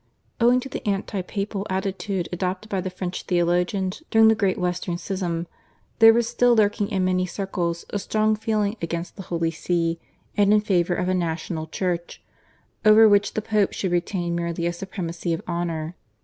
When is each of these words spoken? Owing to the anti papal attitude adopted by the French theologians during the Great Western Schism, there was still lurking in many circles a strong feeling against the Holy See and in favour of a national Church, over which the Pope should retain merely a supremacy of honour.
Owing 0.39 0.59
to 0.61 0.67
the 0.67 0.83
anti 0.89 1.21
papal 1.21 1.67
attitude 1.69 2.27
adopted 2.31 2.69
by 2.71 2.81
the 2.81 2.89
French 2.89 3.21
theologians 3.21 4.01
during 4.09 4.29
the 4.29 4.33
Great 4.33 4.57
Western 4.57 4.97
Schism, 4.97 5.45
there 5.99 6.11
was 6.11 6.27
still 6.27 6.55
lurking 6.55 6.89
in 6.89 7.05
many 7.05 7.27
circles 7.27 7.85
a 7.91 7.99
strong 7.99 8.35
feeling 8.35 8.75
against 8.81 9.15
the 9.15 9.21
Holy 9.29 9.51
See 9.51 9.99
and 10.35 10.51
in 10.51 10.61
favour 10.61 10.95
of 10.95 11.07
a 11.07 11.13
national 11.13 11.67
Church, 11.67 12.19
over 12.83 13.07
which 13.07 13.35
the 13.35 13.43
Pope 13.43 13.73
should 13.73 13.91
retain 13.91 14.33
merely 14.33 14.65
a 14.65 14.73
supremacy 14.73 15.33
of 15.33 15.43
honour. 15.47 15.95